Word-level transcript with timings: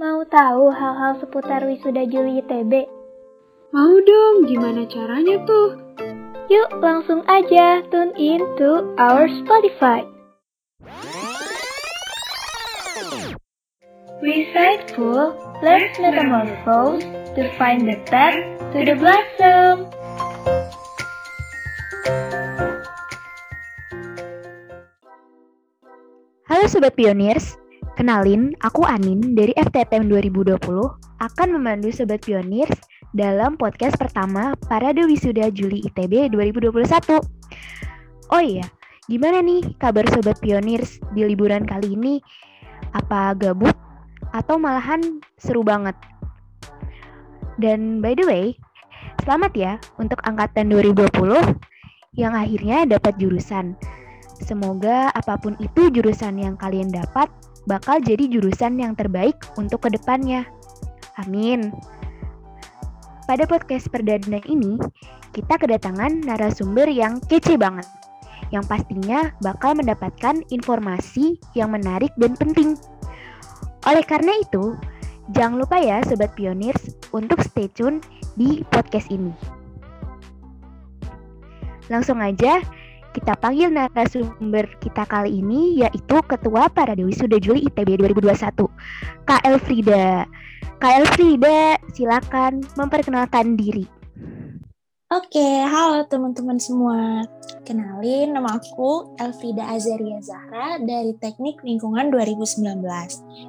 Mau 0.00 0.24
tahu 0.24 0.72
hal-hal 0.72 1.20
seputar 1.20 1.60
wisuda 1.68 2.08
Juli 2.08 2.40
ITB? 2.40 2.88
Mau 3.76 3.94
dong, 4.00 4.48
gimana 4.48 4.88
caranya 4.88 5.36
tuh? 5.44 5.76
Yuk 6.48 6.80
langsung 6.80 7.28
aja 7.28 7.84
tune 7.92 8.16
in 8.16 8.40
to 8.56 8.96
our 8.96 9.28
Spotify. 9.44 10.00
Resideful, 14.24 15.36
let's 15.60 16.00
metamorphose 16.00 17.04
to 17.36 17.52
find 17.60 17.84
the 17.84 18.00
path 18.08 18.40
to 18.72 18.80
the 18.80 18.96
blossom. 18.96 19.92
Sobat 26.68 26.92
Pioneers, 27.00 27.56
kenalin 27.96 28.52
aku 28.60 28.84
Anin 28.84 29.32
dari 29.32 29.56
FTTM 29.56 30.04
2020 30.12 30.60
akan 31.16 31.48
memandu 31.56 31.88
Sobat 31.88 32.20
Pioneers 32.20 32.76
dalam 33.16 33.56
podcast 33.56 33.96
pertama 33.96 34.52
Parade 34.68 35.00
Wisuda 35.08 35.48
Juli 35.48 35.80
ITB 35.88 36.28
2021. 36.28 37.24
Oh 38.28 38.42
iya, 38.44 38.68
gimana 39.08 39.40
nih 39.40 39.64
kabar 39.80 40.04
Sobat 40.12 40.44
Pioneers 40.44 41.00
di 41.16 41.24
liburan 41.24 41.64
kali 41.64 41.96
ini? 41.96 42.20
Apa 42.92 43.32
gabut 43.32 43.72
atau 44.36 44.60
malahan 44.60 45.24
seru 45.40 45.64
banget? 45.64 45.96
Dan 47.56 48.04
by 48.04 48.12
the 48.12 48.28
way, 48.28 48.44
selamat 49.24 49.52
ya 49.56 49.72
untuk 49.96 50.20
angkatan 50.28 50.68
2020 50.68 51.16
yang 52.12 52.36
akhirnya 52.36 52.84
dapat 52.84 53.16
jurusan. 53.16 53.72
Semoga 54.38 55.10
apa 55.12 55.34
pun 55.38 55.58
itu 55.58 55.90
jurusan 55.90 56.38
yang 56.38 56.54
kalian 56.56 56.88
dapat 56.94 57.26
bakal 57.68 58.00
jadi 58.00 58.30
jurusan 58.30 58.80
yang 58.80 58.94
terbaik 58.94 59.36
untuk 59.58 59.84
ke 59.84 59.92
depannya. 59.92 60.46
Amin. 61.20 61.74
Pada 63.28 63.44
podcast 63.44 63.92
perdana 63.92 64.40
ini, 64.48 64.80
kita 65.36 65.60
kedatangan 65.60 66.24
narasumber 66.24 66.88
yang 66.88 67.20
kece 67.28 67.60
banget. 67.60 67.84
Yang 68.48 68.64
pastinya 68.72 69.28
bakal 69.44 69.76
mendapatkan 69.76 70.40
informasi 70.48 71.36
yang 71.52 71.76
menarik 71.76 72.14
dan 72.16 72.32
penting. 72.38 72.80
Oleh 73.84 74.00
karena 74.00 74.32
itu, 74.40 74.72
jangan 75.36 75.60
lupa 75.60 75.76
ya 75.76 76.00
Sobat 76.08 76.32
Pioneers 76.32 76.96
untuk 77.12 77.44
stay 77.44 77.68
tune 77.68 78.00
di 78.40 78.64
podcast 78.72 79.12
ini. 79.12 79.34
Langsung 81.92 82.24
aja 82.24 82.64
kita 83.18 83.34
panggil 83.34 83.66
narasumber 83.74 84.70
kita 84.78 85.02
kali 85.02 85.42
ini 85.42 85.82
yaitu 85.82 86.22
Ketua 86.22 86.70
Parade 86.70 87.02
Wisuda 87.02 87.42
Juli 87.42 87.66
ITB 87.66 87.98
2021, 87.98 88.30
Kak 89.26 89.42
Elfrida. 89.42 90.22
Kak 90.78 91.02
Elfrida, 91.02 91.74
silakan 91.90 92.62
memperkenalkan 92.78 93.58
diri. 93.58 93.90
Oke, 95.10 95.66
halo 95.66 96.06
teman-teman 96.06 96.62
semua. 96.62 97.26
Kenalin, 97.66 98.38
nama 98.38 98.54
aku 98.54 99.18
Elfrida 99.18 99.66
Azaria 99.66 100.22
Zahra 100.22 100.78
dari 100.78 101.18
Teknik 101.18 101.58
Lingkungan 101.66 102.14
2019. 102.14 102.86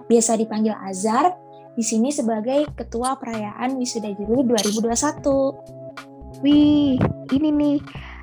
Biasa 0.10 0.32
dipanggil 0.42 0.74
Azar, 0.74 1.38
di 1.78 1.86
sini 1.86 2.10
sebagai 2.10 2.66
Ketua 2.74 3.22
Perayaan 3.22 3.78
Wisuda 3.78 4.10
Juli 4.18 4.50
2021. 4.50 6.42
Wih, 6.42 6.98
ini 7.38 7.50
nih 7.54 7.78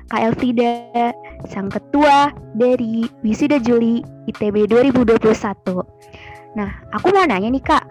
Kak 0.07 0.21
Elfrida, 0.23 1.11
sang 1.51 1.67
ketua 1.67 2.31
dari 2.55 3.03
Wisuda 3.27 3.59
Juli 3.59 3.99
ITB 4.31 4.71
2021. 4.71 6.55
Nah, 6.55 6.69
aku 6.95 7.11
mau 7.11 7.27
nanya 7.27 7.51
nih 7.51 7.59
Kak, 7.59 7.83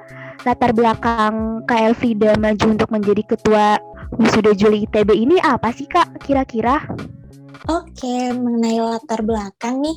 latar 0.49 0.73
belakang 0.73 1.61
Kak 1.69 1.93
Elfrida 1.93 2.33
maju 2.41 2.67
untuk 2.73 2.89
menjadi 2.89 3.37
ketua 3.37 3.77
Wisuda 4.17 4.57
Juli 4.57 4.89
ITB 4.89 5.13
ini 5.13 5.37
apa 5.45 5.69
sih 5.77 5.85
Kak 5.85 6.25
kira-kira? 6.25 6.81
Oke, 7.67 8.31
mengenai 8.31 8.79
latar 8.79 9.21
belakang 9.27 9.83
nih, 9.83 9.97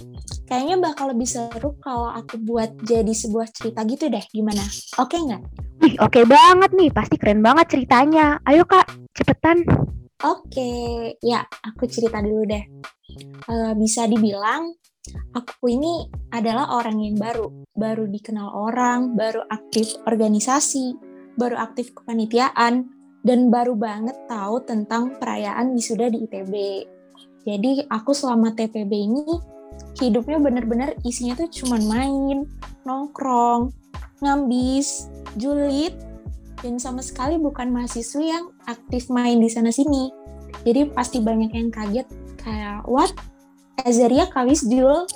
kayaknya 0.49 0.81
bakal 0.81 1.13
lebih 1.13 1.29
seru 1.29 1.77
kalau 1.79 2.09
aku 2.09 2.41
buat 2.41 2.73
jadi 2.81 3.13
sebuah 3.13 3.47
cerita 3.53 3.85
gitu 3.85 4.09
deh, 4.09 4.25
gimana? 4.33 4.65
Oke 4.97 5.21
nggak? 5.21 5.41
Wih, 5.79 5.95
oke 6.01 6.25
banget 6.27 6.71
nih, 6.75 6.89
pasti 6.91 7.15
keren 7.15 7.39
banget 7.45 7.71
ceritanya. 7.71 8.41
Ayo 8.43 8.65
Kak, 8.65 8.89
cepetan. 9.15 9.63
Oke, 10.19 11.15
ya 11.23 11.47
aku 11.63 11.87
cerita 11.87 12.19
dulu 12.19 12.43
deh. 12.43 12.65
Uh, 13.47 13.71
bisa 13.79 14.03
dibilang 14.03 14.75
aku 15.31 15.71
ini 15.71 16.11
adalah 16.35 16.75
orang 16.75 16.99
yang 16.99 17.15
baru, 17.15 17.47
baru 17.71 18.03
dikenal 18.03 18.51
orang, 18.51 19.15
baru 19.15 19.47
aktif 19.47 19.95
organisasi, 20.03 20.91
baru 21.39 21.55
aktif 21.55 21.95
kepanitiaan, 21.95 22.91
dan 23.23 23.47
baru 23.47 23.79
banget 23.79 24.15
tahu 24.27 24.59
tentang 24.67 25.15
perayaan 25.15 25.71
wisuda 25.71 26.11
di 26.11 26.27
ITB. 26.27 26.53
Jadi 27.47 27.87
aku 27.87 28.11
selama 28.11 28.51
TPB 28.51 28.91
ini 28.91 29.23
hidupnya 30.03 30.35
bener-bener 30.43 30.99
isinya 31.07 31.39
tuh 31.39 31.47
cuman 31.63 31.81
main, 31.87 32.37
nongkrong, 32.83 33.71
ngambis, 34.19 35.07
julid, 35.39 35.95
dan 36.59 36.75
sama 36.77 36.99
sekali 37.03 37.39
bukan 37.39 37.71
mahasiswa 37.71 38.21
yang 38.21 38.45
aktif 38.67 39.07
main 39.11 39.39
di 39.39 39.49
sana 39.51 39.71
sini. 39.71 40.11
Jadi 40.65 40.91
pasti 40.91 41.23
banyak 41.23 41.51
yang 41.55 41.69
kaget 41.71 42.07
kayak 42.41 42.83
what 42.89 43.11
Azaria 43.83 44.27
kawis 44.27 44.67
jual 44.67 45.07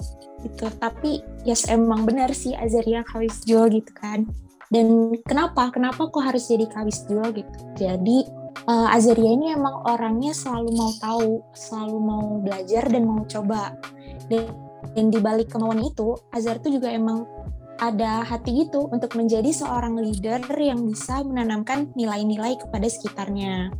gitu. 0.43 0.65
Tapi 0.79 1.19
yes 1.43 1.67
emang 1.67 2.07
benar 2.07 2.31
sih 2.31 2.55
Azaria 2.55 3.03
kawis 3.03 3.43
jual 3.43 3.67
gitu 3.71 3.91
kan. 3.95 4.27
Dan 4.71 5.13
kenapa? 5.27 5.69
Kenapa 5.69 6.09
kok 6.09 6.23
harus 6.23 6.49
jadi 6.49 6.65
kawis 6.71 7.05
jual 7.05 7.29
gitu? 7.35 7.59
Jadi 7.77 8.25
uh, 8.65 8.89
Azaria 8.89 9.35
ini 9.35 9.53
emang 9.53 9.83
orangnya 9.85 10.31
selalu 10.33 10.69
mau 10.73 10.91
tahu, 10.97 11.43
selalu 11.53 11.97
mau 11.99 12.25
belajar 12.41 12.87
dan 12.89 13.03
mau 13.05 13.21
coba. 13.27 13.75
Dan, 14.31 14.49
dan 14.95 15.05
di 15.11 15.19
balik 15.19 15.51
kemauan 15.51 15.83
itu, 15.83 16.15
Azar 16.31 16.57
tuh 16.63 16.71
juga 16.71 16.89
emang 16.89 17.27
ada 17.91 18.23
hati 18.23 18.63
gitu 18.63 18.87
untuk 18.87 19.19
menjadi 19.19 19.51
seorang 19.51 19.99
leader 19.99 20.39
yang 20.55 20.87
bisa 20.87 21.19
menanamkan 21.25 21.91
nilai-nilai 21.97 22.55
kepada 22.61 22.87
sekitarnya. 22.87 23.73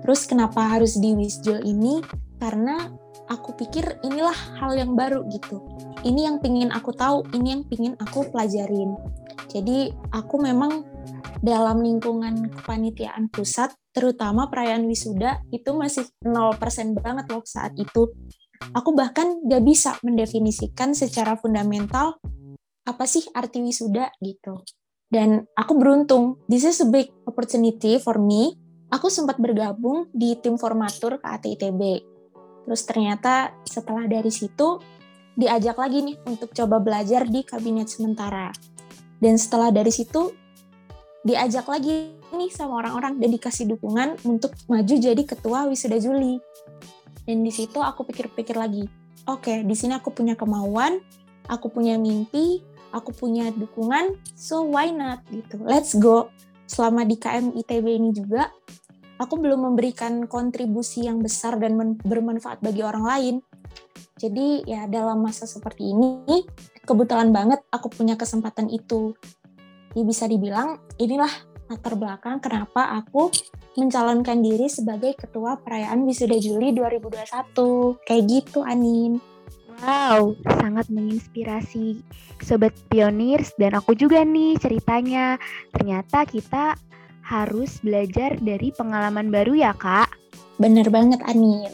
Terus 0.00 0.24
kenapa 0.24 0.64
harus 0.64 0.96
di 0.96 1.12
Wisjul 1.12 1.60
ini? 1.68 2.00
Karena 2.40 2.88
aku 3.28 3.52
pikir 3.54 4.00
inilah 4.00 4.34
hal 4.56 4.72
yang 4.78 4.96
baru 4.96 5.28
gitu. 5.28 5.60
Ini 6.00 6.32
yang 6.32 6.36
pingin 6.40 6.72
aku 6.72 6.96
tahu, 6.96 7.28
ini 7.36 7.60
yang 7.60 7.62
pingin 7.68 7.94
aku 8.00 8.26
pelajarin. 8.32 8.96
Jadi 9.52 9.92
aku 10.14 10.40
memang 10.40 10.86
dalam 11.40 11.80
lingkungan 11.84 12.52
kepanitiaan 12.52 13.28
pusat, 13.28 13.72
terutama 13.92 14.48
perayaan 14.48 14.84
wisuda, 14.88 15.44
itu 15.52 15.72
masih 15.72 16.08
0% 16.24 16.96
banget 16.96 17.26
loh 17.32 17.44
saat 17.44 17.76
itu. 17.76 18.12
Aku 18.76 18.92
bahkan 18.92 19.40
gak 19.48 19.64
bisa 19.64 19.96
mendefinisikan 20.04 20.92
secara 20.92 21.34
fundamental 21.40 22.20
apa 22.86 23.04
sih 23.04 23.24
arti 23.36 23.60
wisuda 23.60 24.12
gitu. 24.20 24.64
Dan 25.10 25.42
aku 25.58 25.74
beruntung, 25.74 26.38
this 26.46 26.62
is 26.62 26.78
a 26.78 26.88
big 26.88 27.10
opportunity 27.26 27.98
for 27.98 28.16
me. 28.22 28.54
Aku 28.94 29.10
sempat 29.10 29.38
bergabung 29.42 30.06
di 30.14 30.38
tim 30.38 30.54
formatur 30.54 31.18
KAT 31.18 31.50
ITB. 31.50 31.82
Terus 32.66 32.82
ternyata 32.86 33.54
setelah 33.66 34.06
dari 34.06 34.30
situ 34.30 34.78
diajak 35.34 35.78
lagi 35.78 36.02
nih 36.06 36.16
untuk 36.26 36.54
coba 36.54 36.78
belajar 36.78 37.26
di 37.26 37.42
kabinet 37.42 37.90
sementara. 37.90 38.54
Dan 39.18 39.34
setelah 39.34 39.74
dari 39.74 39.90
situ 39.90 40.30
diajak 41.26 41.66
lagi 41.66 42.14
nih 42.30 42.50
sama 42.54 42.80
orang-orang 42.80 43.18
dan 43.18 43.30
dikasih 43.34 43.66
dukungan 43.66 44.16
untuk 44.22 44.54
maju 44.70 44.94
jadi 44.94 45.22
ketua 45.26 45.66
wisuda 45.66 45.98
Juli. 45.98 46.38
Dan 47.26 47.42
di 47.42 47.52
situ 47.52 47.82
aku 47.82 48.06
pikir-pikir 48.06 48.56
lagi, 48.56 48.86
oke, 49.28 49.44
okay, 49.44 49.56
di 49.62 49.74
sini 49.76 49.98
aku 49.98 50.10
punya 50.10 50.34
kemauan, 50.34 50.98
aku 51.46 51.68
punya 51.68 52.00
mimpi, 52.00 52.64
aku 52.90 53.14
punya 53.14 53.50
dukungan, 53.54 54.18
so 54.36 54.66
why 54.66 54.90
not 54.90 55.22
gitu. 55.30 55.58
Let's 55.62 55.94
go. 55.96 56.30
Selama 56.70 57.02
di 57.02 57.18
KM 57.18 57.54
ITB 57.58 57.86
ini 57.86 58.10
juga, 58.14 58.50
aku 59.18 59.36
belum 59.36 59.72
memberikan 59.72 60.24
kontribusi 60.30 61.06
yang 61.06 61.18
besar 61.18 61.58
dan 61.58 61.76
bermanfaat 61.98 62.62
bagi 62.62 62.80
orang 62.86 63.04
lain. 63.04 63.36
Jadi 64.20 64.68
ya 64.68 64.84
dalam 64.86 65.24
masa 65.24 65.48
seperti 65.48 65.90
ini, 65.96 66.44
kebetulan 66.84 67.32
banget 67.32 67.64
aku 67.72 67.88
punya 67.90 68.14
kesempatan 68.14 68.68
itu. 68.68 69.16
Ya 69.96 70.02
bisa 70.06 70.30
dibilang 70.30 70.78
inilah 71.00 71.30
latar 71.70 71.94
belakang 71.94 72.42
kenapa 72.42 72.98
aku 72.98 73.30
mencalonkan 73.78 74.42
diri 74.42 74.66
sebagai 74.66 75.14
ketua 75.14 75.54
perayaan 75.62 76.02
wisuda 76.02 76.36
Juli 76.42 76.74
2021. 76.74 78.02
Kayak 78.02 78.22
gitu, 78.26 78.66
Anin. 78.66 79.29
Wow, 79.78 80.34
sangat 80.58 80.90
menginspirasi 80.90 82.02
Sobat 82.42 82.74
Pioneers 82.90 83.54
dan 83.56 83.78
aku 83.78 83.94
juga 83.94 84.26
nih 84.26 84.58
ceritanya. 84.58 85.38
Ternyata 85.70 86.26
kita 86.26 86.74
harus 87.22 87.78
belajar 87.78 88.34
dari 88.42 88.74
pengalaman 88.74 89.30
baru 89.30 89.54
ya 89.54 89.72
kak. 89.78 90.10
Bener 90.58 90.90
banget 90.90 91.22
Anin. 91.30 91.70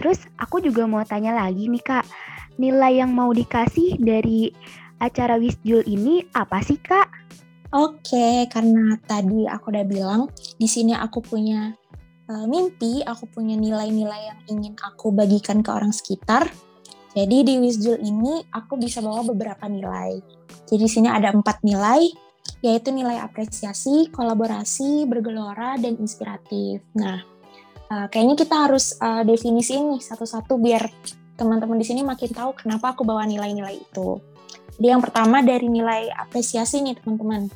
Terus 0.00 0.24
aku 0.40 0.64
juga 0.64 0.88
mau 0.88 1.04
tanya 1.04 1.36
lagi 1.36 1.68
nih 1.68 1.84
kak, 1.84 2.04
nilai 2.58 3.04
yang 3.04 3.12
mau 3.12 3.30
dikasih 3.30 4.00
dari 4.00 4.50
acara 5.02 5.36
Wisjul 5.38 5.82
ini 5.84 6.24
apa 6.34 6.62
sih 6.62 6.78
Kak? 6.78 7.08
Oke, 7.74 8.46
karena 8.48 8.94
tadi 9.02 9.50
aku 9.50 9.74
udah 9.74 9.84
bilang 9.86 10.20
di 10.56 10.70
sini 10.70 10.94
aku 10.94 11.18
punya 11.18 11.74
uh, 12.30 12.46
mimpi, 12.46 13.02
aku 13.02 13.26
punya 13.26 13.58
nilai-nilai 13.58 14.30
yang 14.30 14.40
ingin 14.46 14.74
aku 14.78 15.10
bagikan 15.10 15.58
ke 15.60 15.70
orang 15.74 15.90
sekitar. 15.90 16.46
Jadi 17.14 17.46
di 17.46 17.54
Wisjul 17.62 18.02
ini 18.02 18.42
aku 18.50 18.74
bisa 18.74 18.98
bawa 18.98 19.22
beberapa 19.22 19.70
nilai. 19.70 20.18
Jadi 20.66 20.82
di 20.82 20.90
sini 20.90 21.06
ada 21.06 21.30
empat 21.30 21.62
nilai, 21.62 22.10
yaitu 22.58 22.90
nilai 22.90 23.22
apresiasi, 23.22 24.10
kolaborasi, 24.10 25.06
bergelora, 25.06 25.78
dan 25.78 25.94
inspiratif. 26.02 26.82
Nah, 26.98 27.22
uh, 27.86 28.06
kayaknya 28.10 28.34
kita 28.42 28.56
harus 28.66 28.98
uh, 28.98 29.22
definisi 29.22 29.78
ini 29.78 30.02
satu-satu 30.02 30.58
biar 30.58 30.90
teman-teman 31.38 31.78
di 31.78 31.86
sini 31.86 32.02
makin 32.02 32.30
tahu 32.34 32.50
kenapa 32.58 32.98
aku 32.98 33.06
bawa 33.06 33.22
nilai-nilai 33.26 33.78
itu. 33.78 34.18
Jadi 34.74 34.86
yang 34.90 35.02
pertama 35.02 35.38
dari 35.38 35.70
nilai 35.70 36.10
apresiasi 36.10 36.82
nih 36.82 36.98
teman-teman. 36.98 37.46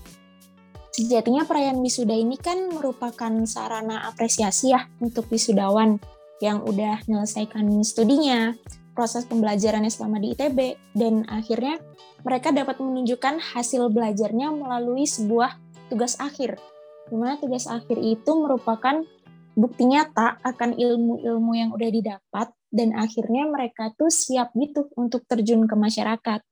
Sejatinya 0.95 1.47
perayaan 1.47 1.79
wisuda 1.79 2.15
ini 2.15 2.35
kan 2.39 2.75
merupakan 2.75 3.31
sarana 3.47 4.07
apresiasi 4.07 4.75
ya 4.75 4.87
untuk 4.99 5.31
wisudawan 5.31 5.99
yang 6.39 6.63
udah 6.63 7.03
menyelesaikan 7.07 7.67
studinya, 7.83 8.55
proses 8.99 9.23
pembelajarannya 9.31 9.95
selama 9.95 10.19
di 10.19 10.35
ITB, 10.35 10.75
dan 10.99 11.23
akhirnya 11.31 11.79
mereka 12.27 12.51
dapat 12.51 12.83
menunjukkan 12.83 13.39
hasil 13.55 13.95
belajarnya 13.95 14.51
melalui 14.51 15.07
sebuah 15.07 15.55
tugas 15.87 16.19
akhir. 16.19 16.59
Di 17.07 17.15
mana 17.15 17.39
tugas 17.39 17.71
akhir 17.71 17.95
itu 18.03 18.31
merupakan 18.35 19.07
bukti 19.55 19.87
nyata 19.87 20.43
akan 20.43 20.75
ilmu-ilmu 20.75 21.53
yang 21.55 21.71
udah 21.71 21.91
didapat 21.95 22.51
dan 22.75 22.91
akhirnya 22.99 23.47
mereka 23.47 23.95
tuh 23.95 24.11
siap 24.11 24.51
gitu 24.59 24.91
untuk 24.99 25.23
terjun 25.31 25.71
ke 25.71 25.79
masyarakat. 25.79 26.43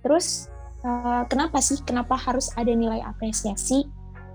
Terus 0.00 0.48
uh, 0.82 1.28
kenapa 1.28 1.60
sih? 1.60 1.84
Kenapa 1.84 2.16
harus 2.16 2.48
ada 2.56 2.72
nilai 2.72 3.04
apresiasi? 3.04 3.84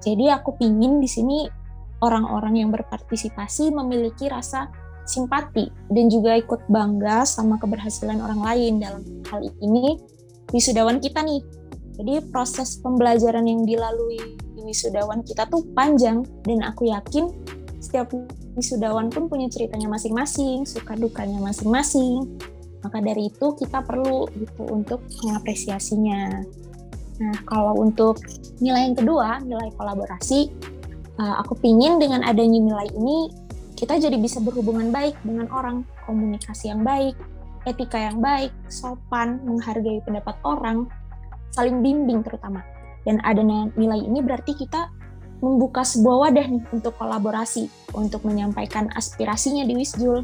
Jadi 0.06 0.30
aku 0.30 0.54
pingin 0.62 1.02
di 1.02 1.10
sini 1.10 1.50
orang-orang 2.04 2.62
yang 2.62 2.70
berpartisipasi 2.70 3.72
memiliki 3.72 4.28
rasa 4.28 4.68
simpati 5.04 5.68
dan 5.92 6.06
juga 6.08 6.40
ikut 6.40 6.64
bangga 6.72 7.28
sama 7.28 7.60
keberhasilan 7.60 8.20
orang 8.24 8.42
lain 8.42 8.74
dalam 8.80 9.02
hal 9.28 9.44
ini 9.60 10.00
wisudawan 10.56 11.00
kita 11.04 11.24
nih. 11.24 11.42
Jadi 11.94 12.26
proses 12.34 12.82
pembelajaran 12.82 13.46
yang 13.46 13.68
dilalui 13.68 14.18
wisudawan 14.64 15.22
kita 15.22 15.46
tuh 15.52 15.62
panjang 15.76 16.24
dan 16.48 16.64
aku 16.64 16.88
yakin 16.90 17.30
setiap 17.84 18.16
wisudawan 18.56 19.12
pun 19.12 19.28
punya 19.28 19.52
ceritanya 19.52 19.92
masing-masing, 19.92 20.64
suka 20.64 20.96
dukanya 20.96 21.38
masing-masing. 21.44 22.40
Maka 22.80 23.00
dari 23.00 23.28
itu 23.32 23.56
kita 23.60 23.84
perlu 23.84 24.28
gitu 24.36 24.64
untuk 24.72 25.04
mengapresiasinya. 25.24 26.44
Nah, 27.22 27.38
kalau 27.48 27.78
untuk 27.80 28.20
nilai 28.60 28.92
yang 28.92 28.98
kedua, 28.98 29.40
nilai 29.44 29.72
kolaborasi, 29.78 30.52
uh, 31.20 31.36
aku 31.44 31.60
pingin 31.60 32.02
dengan 32.02 32.26
adanya 32.26 32.60
nilai 32.60 32.88
ini 32.96 33.43
kita 33.84 34.00
jadi 34.00 34.16
bisa 34.16 34.40
berhubungan 34.40 34.96
baik 34.96 35.20
dengan 35.28 35.52
orang, 35.52 35.84
komunikasi 36.08 36.72
yang 36.72 36.88
baik, 36.88 37.20
etika 37.68 38.00
yang 38.00 38.24
baik, 38.24 38.56
sopan, 38.72 39.44
menghargai 39.44 40.00
pendapat 40.08 40.40
orang, 40.48 40.88
saling 41.52 41.84
bimbing 41.84 42.24
terutama. 42.24 42.64
Dan 43.04 43.20
ada 43.28 43.44
nilai 43.44 44.00
ini 44.00 44.24
berarti 44.24 44.56
kita 44.56 44.88
membuka 45.44 45.84
sebuah 45.84 46.32
wadah 46.32 46.48
nih 46.48 46.64
untuk 46.72 46.96
kolaborasi, 46.96 47.68
untuk 47.92 48.24
menyampaikan 48.24 48.88
aspirasinya 48.96 49.68
di 49.68 49.76
Wisjul. 49.76 50.24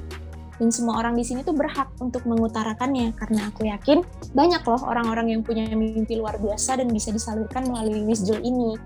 Dan 0.55 0.71
semua 0.71 1.03
orang 1.03 1.19
di 1.19 1.27
sini 1.27 1.43
tuh 1.43 1.51
berhak 1.51 1.91
untuk 1.99 2.23
mengutarakannya, 2.23 3.11
karena 3.19 3.51
aku 3.51 3.67
yakin 3.67 4.07
banyak 4.31 4.63
loh 4.63 4.87
orang-orang 4.87 5.35
yang 5.35 5.41
punya 5.43 5.67
mimpi 5.75 6.15
luar 6.15 6.39
biasa 6.39 6.79
dan 6.79 6.87
bisa 6.87 7.11
disalurkan 7.11 7.67
melalui 7.67 8.07
Wisjul 8.07 8.39
ini. 8.39 8.79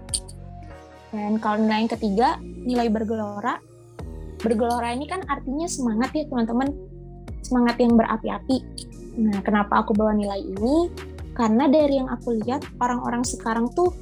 Dan 1.14 1.38
kalau 1.38 1.62
nilai 1.62 1.86
yang 1.86 1.94
ketiga, 1.94 2.42
nilai 2.42 2.90
bergelora. 2.90 3.62
Bergelora 4.44 4.92
ini 4.92 5.08
kan 5.08 5.24
artinya 5.32 5.66
semangat 5.66 6.12
ya 6.12 6.28
teman-teman, 6.28 6.70
semangat 7.42 7.80
yang 7.80 7.96
berapi-api. 7.96 8.58
Nah, 9.24 9.40
kenapa 9.42 9.82
aku 9.82 9.96
bawa 9.96 10.12
nilai 10.12 10.44
ini? 10.44 10.92
Karena 11.34 11.66
dari 11.66 11.98
yang 11.98 12.12
aku 12.12 12.38
lihat, 12.44 12.62
orang-orang 12.78 13.26
sekarang 13.26 13.72
tuh 13.74 13.96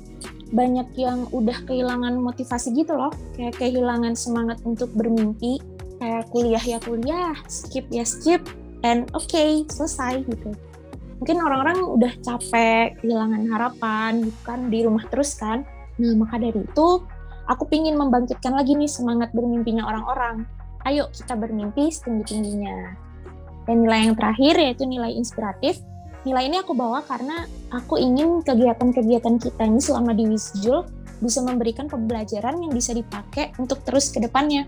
banyak 0.52 0.88
yang 1.00 1.30
udah 1.32 1.56
kehilangan 1.64 2.20
motivasi 2.20 2.76
gitu 2.76 2.98
loh. 2.98 3.12
Kayak 3.40 3.56
kehilangan 3.60 4.14
semangat 4.18 4.60
untuk 4.68 4.92
bermimpi. 4.98 5.64
Kayak 6.02 6.34
kuliah 6.34 6.64
ya 6.66 6.82
kuliah 6.82 7.38
skip 7.46 7.86
ya 7.94 8.02
skip 8.02 8.42
and 8.82 9.06
oke 9.14 9.22
okay, 9.30 9.62
selesai 9.70 10.26
gitu. 10.26 10.50
Mungkin 11.22 11.38
orang-orang 11.38 11.78
udah 11.86 12.14
capek 12.26 12.98
kehilangan 13.00 13.46
harapan 13.54 14.26
gitu 14.26 14.40
kan 14.42 14.60
di 14.74 14.82
rumah 14.82 15.06
terus 15.14 15.38
kan. 15.38 15.62
Nah 16.02 16.14
maka 16.18 16.42
dari 16.42 16.66
itu 16.66 17.06
aku 17.52 17.68
pingin 17.68 18.00
membangkitkan 18.00 18.56
lagi 18.56 18.80
nih 18.80 18.88
semangat 18.88 19.36
bermimpinya 19.36 19.84
orang-orang 19.84 20.48
ayo 20.88 21.12
kita 21.12 21.36
bermimpi 21.36 21.92
setinggi-tingginya 21.92 22.96
dan 23.68 23.84
nilai 23.84 24.08
yang 24.08 24.16
terakhir 24.16 24.56
yaitu 24.56 24.88
nilai 24.88 25.12
inspiratif 25.12 25.84
nilai 26.24 26.48
ini 26.48 26.64
aku 26.64 26.72
bawa 26.72 27.04
karena 27.04 27.44
aku 27.76 28.00
ingin 28.00 28.40
kegiatan-kegiatan 28.46 29.36
kita 29.42 29.68
ini 29.68 29.82
selama 29.84 30.16
di 30.16 30.32
Wisjul 30.32 30.86
bisa 31.22 31.42
memberikan 31.46 31.86
pembelajaran 31.86 32.58
yang 32.62 32.74
bisa 32.74 32.98
dipakai 32.98 33.54
untuk 33.62 33.86
terus 33.86 34.10
ke 34.10 34.18
depannya. 34.18 34.66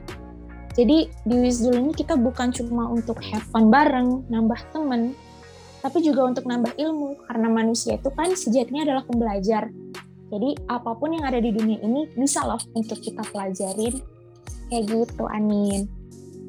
Jadi 0.73 1.09
di 1.09 1.35
Wisjul 1.37 1.77
ini 1.77 1.93
kita 1.93 2.17
bukan 2.17 2.49
cuma 2.53 2.89
untuk 2.89 3.21
have 3.21 3.45
fun 3.53 3.69
bareng, 3.69 4.25
nambah 4.29 4.57
temen, 4.73 5.13
tapi 5.85 6.01
juga 6.01 6.25
untuk 6.25 6.49
nambah 6.49 6.73
ilmu 6.77 7.29
karena 7.29 7.47
manusia 7.49 8.01
itu 8.01 8.09
kan 8.09 8.33
sejatinya 8.33 8.81
adalah 8.85 9.05
pembelajar. 9.05 9.69
Jadi 10.33 10.57
apa 10.65 10.97
pun 10.97 11.13
yang 11.13 11.29
ada 11.29 11.37
di 11.37 11.53
dunia 11.53 11.77
ini 11.85 12.09
bisa 12.17 12.41
loh 12.41 12.57
untuk 12.73 12.97
kita 13.05 13.21
pelajarin. 13.29 14.01
Kayak 14.73 14.83
gitu, 14.89 15.23
Anin. 15.29 15.85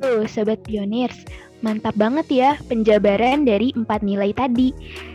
Tuh, 0.00 0.24
Sobat 0.24 0.64
Pioneers, 0.64 1.28
Mantap 1.64 1.96
banget 1.96 2.26
ya 2.28 2.50
penjabaran 2.68 3.48
dari 3.48 3.72
empat 3.72 4.04
nilai 4.04 4.36
tadi. 4.36 4.68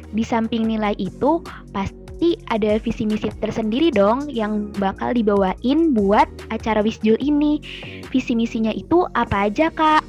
Di 0.10 0.26
samping 0.26 0.66
nilai 0.66 0.98
itu, 0.98 1.46
pasti 1.70 2.42
ada 2.50 2.82
visi 2.82 3.06
misi 3.06 3.30
tersendiri 3.38 3.94
dong 3.94 4.26
yang 4.34 4.74
bakal 4.82 5.14
dibawain 5.14 5.94
buat 5.94 6.26
acara 6.50 6.82
Wisjul 6.82 7.22
ini. 7.22 7.62
Visi 8.10 8.34
misinya 8.34 8.74
itu 8.74 9.06
apa 9.14 9.46
aja, 9.46 9.70
Kak? 9.70 10.02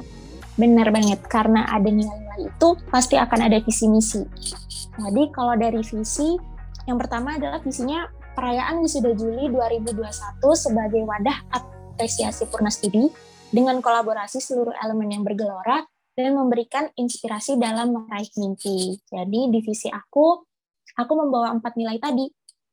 Benar 0.56 0.88
banget, 0.88 1.20
karena 1.28 1.68
ada 1.68 1.92
nilai-nilai 1.92 2.48
itu 2.48 2.68
pasti 2.88 3.20
akan 3.20 3.40
ada 3.44 3.60
visi 3.60 3.84
misi. 3.92 4.24
Jadi 4.96 5.28
kalau 5.36 5.60
dari 5.60 5.84
visi, 5.84 6.40
yang 6.88 6.96
pertama 6.96 7.36
adalah 7.36 7.60
visinya 7.60 8.08
perayaan 8.34 8.80
Wisuda 8.82 9.12
Juli 9.16 9.50
2021 9.50 10.40
sebagai 10.56 11.02
wadah 11.04 11.38
apresiasi 11.52 12.46
Purna 12.48 12.72
Studi 12.72 13.10
dengan 13.50 13.82
kolaborasi 13.82 14.38
seluruh 14.38 14.74
elemen 14.78 15.10
yang 15.10 15.22
bergelora 15.26 15.82
dan 16.14 16.36
memberikan 16.36 16.90
inspirasi 16.94 17.58
dalam 17.58 17.94
meraih 17.94 18.30
mimpi. 18.38 18.98
Jadi 19.08 19.40
divisi 19.50 19.90
aku, 19.90 20.44
aku 20.96 21.12
membawa 21.14 21.54
empat 21.54 21.74
nilai 21.78 21.98
tadi 21.98 22.28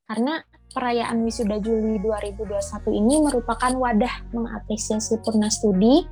karena 0.08 0.40
perayaan 0.72 1.24
wisuda 1.24 1.60
Juli 1.60 2.00
2021 2.04 2.48
ini 2.94 3.16
merupakan 3.24 3.72
wadah 3.76 4.32
mengapresiasi 4.32 5.20
purna 5.24 5.52
studi 5.52 6.06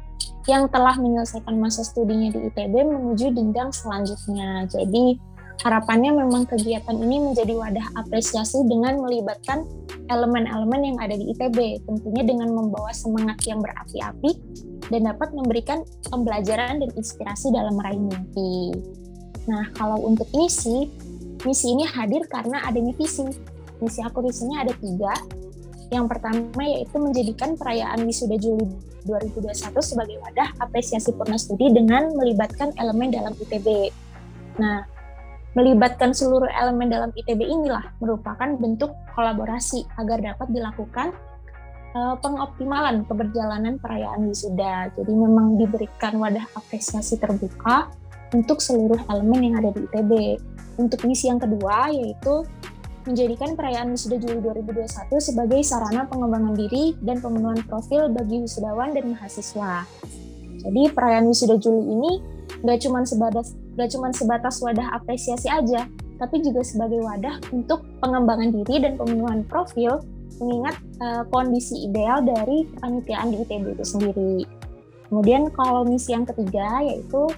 yang 0.45 0.69
telah 0.69 0.95
menyelesaikan 0.97 1.57
masa 1.57 1.81
studinya 1.81 2.29
di 2.29 2.49
ITB 2.49 2.73
menuju 2.85 3.33
jenjang 3.33 3.73
selanjutnya. 3.73 4.69
Jadi 4.69 5.17
harapannya 5.63 6.11
memang 6.11 6.49
kegiatan 6.49 6.97
ini 6.97 7.31
menjadi 7.31 7.53
wadah 7.55 7.87
apresiasi 7.95 8.63
dengan 8.67 8.99
melibatkan 8.99 9.63
elemen-elemen 10.11 10.93
yang 10.93 10.97
ada 11.01 11.15
di 11.17 11.31
ITB, 11.33 11.85
tentunya 11.87 12.23
dengan 12.25 12.53
membawa 12.53 12.91
semangat 12.93 13.41
yang 13.47 13.63
berapi-api 13.63 14.31
dan 14.93 15.01
dapat 15.09 15.33
memberikan 15.33 15.81
pembelajaran 16.09 16.83
dan 16.83 16.89
inspirasi 16.93 17.49
dalam 17.49 17.73
meraih 17.77 17.97
mimpi. 17.97 18.75
Nah, 19.49 19.69
kalau 19.77 20.01
untuk 20.05 20.29
misi, 20.33 20.89
misi 21.45 21.73
ini 21.73 21.85
hadir 21.85 22.25
karena 22.29 22.61
adanya 22.65 22.93
visi. 22.97 23.25
Misi 23.81 23.99
aku 24.01 24.25
di 24.25 24.33
sini 24.33 24.57
ada 24.57 24.73
tiga. 24.77 25.13
Yang 25.93 26.05
pertama 26.17 26.61
yaitu 26.65 26.97
menjadikan 26.97 27.53
perayaan 27.53 28.01
Wisuda 28.09 28.41
Juli 28.41 28.65
2021 29.05 29.53
sebagai 29.85 30.17
wadah 30.17 30.49
apresiasi 30.57 31.13
purna 31.13 31.37
studi 31.37 31.69
dengan 31.69 32.09
melibatkan 32.17 32.73
elemen 32.81 33.13
dalam 33.13 33.37
ITB. 33.37 33.93
Nah, 34.57 34.81
Melibatkan 35.55 36.11
seluruh 36.11 36.51
elemen 36.51 36.91
dalam 36.91 37.15
ITB 37.15 37.39
inilah 37.47 37.95
merupakan 38.03 38.59
bentuk 38.59 38.91
kolaborasi 39.15 39.87
agar 39.95 40.19
dapat 40.19 40.51
dilakukan 40.51 41.15
uh, 41.95 42.19
pengoptimalan 42.19 43.07
keberjalanan 43.07 43.79
perayaan 43.79 44.27
wisuda. 44.27 44.91
Jadi 44.99 45.15
memang 45.15 45.55
diberikan 45.55 46.19
wadah 46.19 46.43
apresiasi 46.59 47.15
terbuka 47.15 47.87
untuk 48.35 48.59
seluruh 48.59 48.99
elemen 49.07 49.47
yang 49.47 49.55
ada 49.63 49.71
di 49.71 49.87
ITB. 49.87 50.11
Untuk 50.75 51.07
misi 51.07 51.31
yang 51.31 51.39
kedua 51.39 51.87
yaitu 51.87 52.43
menjadikan 53.07 53.55
perayaan 53.55 53.95
wisuda 53.95 54.19
Juli 54.19 54.43
2021 54.43 54.91
sebagai 55.23 55.63
sarana 55.63 56.03
pengembangan 56.03 56.51
diri 56.51 56.99
dan 56.99 57.23
pemenuhan 57.23 57.63
profil 57.63 58.11
bagi 58.11 58.43
wisudawan 58.43 58.91
dan 58.91 59.15
mahasiswa. 59.15 59.87
Jadi 60.67 60.91
perayaan 60.91 61.31
wisuda 61.31 61.55
Juli 61.63 61.79
ini 61.79 62.11
nggak 62.59 62.83
cuma 62.83 63.07
sebatas 63.07 63.55
nggak 63.75 63.89
cuma 63.91 64.11
sebatas 64.15 64.63
wadah 64.63 64.87
apresiasi 64.95 65.51
aja, 65.51 65.87
tapi 66.17 66.39
juga 66.41 66.63
sebagai 66.63 67.03
wadah 67.03 67.39
untuk 67.51 67.83
pengembangan 67.99 68.51
diri 68.51 68.75
dan 68.83 68.95
pemenuhan 68.95 69.43
profil 69.45 69.99
mengingat 70.39 70.75
uh, 70.99 71.23
kondisi 71.31 71.87
ideal 71.87 72.23
dari 72.23 72.67
kepanitiaan 72.75 73.31
di 73.31 73.37
ITB 73.43 73.65
itu 73.75 73.85
sendiri. 73.85 74.35
Kemudian 75.07 75.47
kalau 75.53 75.87
misi 75.87 76.11
yang 76.11 76.27
ketiga 76.27 76.81
yaitu 76.83 77.29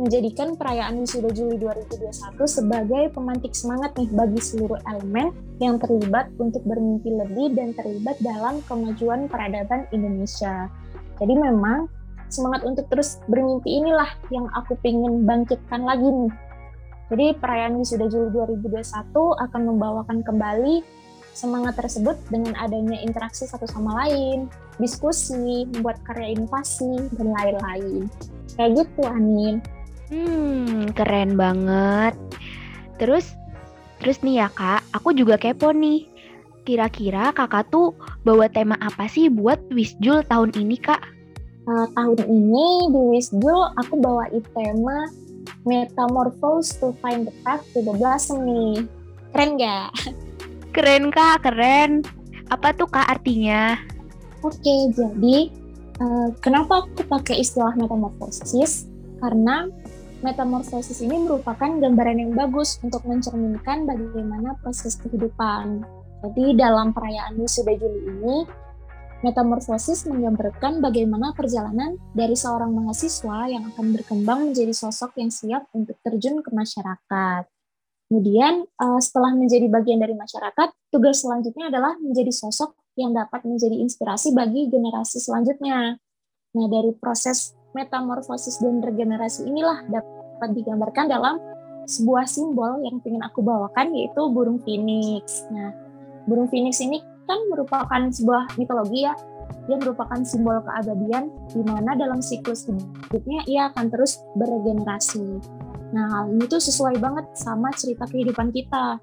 menjadikan 0.00 0.56
perayaan 0.56 0.96
wisuda 1.04 1.28
Juli 1.28 1.60
2021 1.60 2.40
sebagai 2.48 3.12
pemantik 3.12 3.52
semangat 3.52 3.92
nih 4.00 4.08
bagi 4.08 4.40
seluruh 4.40 4.80
elemen 4.88 5.28
yang 5.60 5.76
terlibat 5.76 6.32
untuk 6.40 6.64
bermimpi 6.64 7.12
lebih 7.12 7.52
dan 7.52 7.76
terlibat 7.76 8.16
dalam 8.24 8.64
kemajuan 8.64 9.28
peradaban 9.28 9.84
Indonesia. 9.92 10.72
Jadi 11.20 11.36
memang 11.36 11.84
semangat 12.30 12.62
untuk 12.64 12.86
terus 12.88 13.18
bermimpi 13.26 13.82
inilah 13.82 14.08
yang 14.30 14.46
aku 14.54 14.78
ingin 14.86 15.26
bangkitkan 15.26 15.82
lagi 15.84 16.06
nih. 16.06 16.32
Jadi 17.10 17.26
perayaan 17.42 17.74
wisuda 17.82 18.06
Juli 18.06 18.30
2021 18.62 19.10
akan 19.42 19.62
membawakan 19.66 20.22
kembali 20.22 20.86
semangat 21.34 21.78
tersebut 21.78 22.14
dengan 22.30 22.54
adanya 22.58 22.98
interaksi 23.02 23.46
satu 23.46 23.66
sama 23.66 24.06
lain, 24.06 24.46
diskusi, 24.78 25.66
membuat 25.74 25.98
karya 26.06 26.38
inovasi, 26.38 27.10
dan 27.18 27.28
lain-lain. 27.34 28.06
Kayak 28.54 28.70
gitu, 28.86 29.02
Anin. 29.06 29.56
Hmm, 30.10 30.90
keren 30.94 31.38
banget. 31.38 32.14
Terus, 32.98 33.34
terus 34.02 34.20
nih 34.26 34.46
ya 34.46 34.48
kak, 34.50 34.82
aku 34.94 35.14
juga 35.14 35.38
kepo 35.38 35.70
nih. 35.70 36.06
Kira-kira 36.66 37.32
kakak 37.32 37.72
tuh 37.72 37.96
bawa 38.22 38.46
tema 38.52 38.76
apa 38.78 39.08
sih 39.08 39.32
buat 39.32 39.58
Wisjul 39.72 40.22
tahun 40.28 40.54
ini 40.54 40.76
kak? 40.76 41.00
Uh, 41.68 41.86
tahun 41.92 42.24
ini 42.24 42.88
di 42.88 43.00
Wisjul 43.16 43.60
aku 43.76 44.00
bawa 44.00 44.26
tema 44.56 45.12
Metamorphose 45.68 46.72
to 46.80 46.96
find 47.04 47.28
the 47.28 47.34
path 47.44 47.60
to 47.76 47.84
the 47.84 47.92
blossom 48.00 48.48
nih. 48.48 48.88
Keren 49.36 49.60
gak? 49.60 49.92
Keren 50.72 51.12
kak, 51.12 51.44
keren. 51.44 52.00
Apa 52.48 52.72
tuh 52.72 52.88
kak 52.88 53.06
artinya? 53.06 53.76
Oke, 54.40 54.88
jadi 54.96 55.52
uh, 56.00 56.32
kenapa 56.40 56.88
aku 56.88 57.04
pakai 57.04 57.44
istilah 57.44 57.76
metamorfosis? 57.76 58.88
Karena 59.20 59.68
metamorfosis 60.24 61.04
ini 61.04 61.28
merupakan 61.28 61.68
gambaran 61.68 62.24
yang 62.24 62.32
bagus 62.32 62.80
untuk 62.80 63.04
mencerminkan 63.04 63.84
bagaimana 63.84 64.56
proses 64.64 64.96
kehidupan. 64.96 65.84
Jadi 66.24 66.56
dalam 66.56 66.92
perayaan 66.92 67.36
wisuda 67.36 67.76
Juli 67.76 68.00
ini, 68.04 68.36
metamorfosis 69.20 70.08
menggambarkan 70.08 70.80
bagaimana 70.80 71.36
perjalanan 71.36 72.00
dari 72.16 72.32
seorang 72.32 72.72
mahasiswa 72.72 73.52
yang 73.52 73.68
akan 73.74 73.92
berkembang 73.92 74.52
menjadi 74.52 74.72
sosok 74.72 75.20
yang 75.20 75.28
siap 75.28 75.68
untuk 75.76 76.00
terjun 76.00 76.40
ke 76.40 76.50
masyarakat. 76.52 77.44
Kemudian 78.10 78.64
eh, 78.66 79.00
setelah 79.00 79.36
menjadi 79.36 79.70
bagian 79.70 80.00
dari 80.00 80.16
masyarakat, 80.16 80.68
tugas 80.90 81.22
selanjutnya 81.22 81.70
adalah 81.70 81.94
menjadi 82.00 82.32
sosok 82.32 82.74
yang 82.98 83.14
dapat 83.14 83.46
menjadi 83.46 83.76
inspirasi 83.78 84.34
bagi 84.34 84.66
generasi 84.66 85.22
selanjutnya. 85.22 86.00
Nah, 86.50 86.66
dari 86.66 86.90
proses 86.98 87.54
metamorfosis 87.70 88.58
dan 88.58 88.82
regenerasi 88.82 89.46
inilah 89.46 89.86
dapat 89.86 90.50
digambarkan 90.58 91.06
dalam 91.06 91.38
sebuah 91.86 92.26
simbol 92.26 92.82
yang 92.82 92.98
ingin 93.06 93.22
aku 93.22 93.46
bawakan 93.46 93.94
yaitu 93.94 94.22
burung 94.34 94.58
phoenix. 94.66 95.46
Nah, 95.54 95.70
burung 96.26 96.50
phoenix 96.50 96.82
ini 96.82 96.98
kan 97.30 97.40
merupakan 97.46 98.02
sebuah 98.10 98.58
mitologi 98.58 99.06
ya. 99.06 99.14
Dia 99.70 99.78
merupakan 99.78 100.18
simbol 100.26 100.58
keabadian 100.66 101.30
di 101.54 101.62
mana 101.62 101.94
dalam 101.94 102.18
siklus 102.18 102.66
hidupnya 102.66 103.46
ia 103.46 103.70
akan 103.70 103.86
terus 103.86 104.18
beregenerasi. 104.34 105.38
Nah, 105.94 106.06
hal 106.10 106.24
ini 106.34 106.46
tuh 106.46 106.62
sesuai 106.62 106.98
banget 106.98 107.26
sama 107.38 107.70
cerita 107.74 108.06
kehidupan 108.06 108.50
kita. 108.50 108.98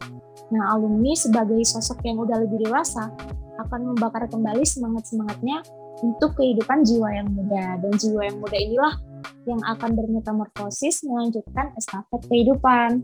Nah, 0.52 0.64
alumni 0.72 1.12
sebagai 1.16 1.60
sosok 1.68 2.04
yang 2.08 2.20
udah 2.24 2.40
lebih 2.44 2.68
dewasa 2.68 3.12
akan 3.60 3.92
membakar 3.92 4.28
kembali 4.32 4.64
semangat-semangatnya 4.64 5.64
untuk 6.04 6.40
kehidupan 6.40 6.88
jiwa 6.88 7.10
yang 7.12 7.28
muda. 7.32 7.80
Dan 7.84 7.92
jiwa 8.00 8.22
yang 8.28 8.38
muda 8.40 8.58
inilah 8.58 8.94
yang 9.48 9.62
akan 9.64 9.90
bermetamorfosis 9.96 11.04
melanjutkan 11.08 11.76
estafet 11.76 12.22
kehidupan. 12.28 13.04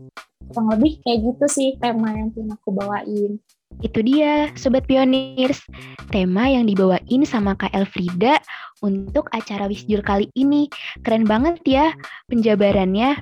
Kurang 0.52 0.68
lebih 0.76 1.00
kayak 1.04 1.18
gitu 1.24 1.46
sih 1.48 1.68
tema 1.80 2.12
yang 2.12 2.28
ingin 2.36 2.52
aku 2.52 2.68
bawain. 2.72 3.40
Itu 3.80 4.04
dia, 4.04 4.52
Sobat 4.54 4.86
Pioneers. 4.86 5.64
Tema 6.12 6.46
yang 6.46 6.68
dibawain 6.68 7.22
sama 7.26 7.56
Kak 7.58 7.74
Elfrida 7.74 8.38
untuk 8.84 9.26
acara 9.34 9.66
Wisjur 9.66 10.04
kali 10.04 10.30
ini. 10.36 10.70
Keren 11.02 11.24
banget 11.24 11.58
ya 11.66 11.96
penjabarannya. 12.30 13.18